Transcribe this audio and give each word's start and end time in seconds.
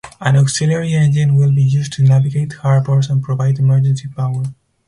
An 0.19 0.35
auxiliary 0.35 0.95
engine 0.95 1.35
will 1.35 1.51
be 1.51 1.61
used 1.61 1.93
to 1.93 2.01
navigate 2.03 2.53
harbors 2.53 3.07
and 3.07 3.21
provide 3.21 3.59
emergency 3.59 4.07
power. 4.07 4.41